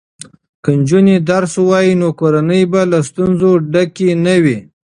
که 0.63 0.71
نجونې 0.79 1.15
درس 1.29 1.53
ووایي 1.59 1.93
نو 2.01 2.07
کورنۍ 2.19 2.63
به 2.71 2.81
له 2.91 2.99
ستونزو 3.09 3.49
ډکه 3.71 4.09
نه 4.25 4.35
وي. 4.43 4.57